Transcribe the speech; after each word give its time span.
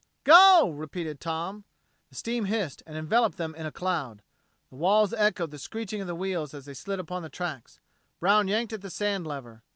"Go!" 0.23 0.71
repeated 0.71 1.21
Tom. 1.21 1.63
The 2.09 2.15
steam 2.15 2.45
hissed 2.45 2.81
and 2.87 2.97
enveloped 2.97 3.37
them 3.37 3.53
in 3.53 3.67
a 3.67 3.71
cloud. 3.71 4.23
The 4.71 4.77
walls 4.77 5.13
echoed 5.13 5.51
the 5.51 5.59
screeching 5.59 6.01
of 6.01 6.07
the 6.07 6.15
wheels 6.15 6.55
as 6.55 6.65
they 6.65 6.73
slid 6.73 6.97
upon 6.99 7.21
the 7.21 7.29
tracks. 7.29 7.79
Brown 8.19 8.47
yanked 8.47 8.73
at 8.73 8.81
the 8.81 8.89
sand 8.89 9.27
lever. 9.27 9.61